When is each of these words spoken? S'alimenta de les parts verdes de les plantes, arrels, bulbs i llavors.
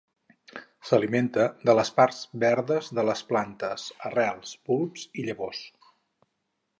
S'alimenta 0.91 1.43
de 1.69 1.75
les 1.79 1.91
parts 1.99 2.21
verdes 2.43 2.89
de 2.99 3.05
les 3.09 3.21
plantes, 3.33 3.85
arrels, 4.11 4.55
bulbs 4.71 5.05
i 5.21 5.27
llavors. 5.29 5.61